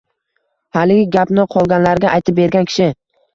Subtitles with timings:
[0.77, 2.89] Haligi gapni qolganlarga aytib bergan kishi: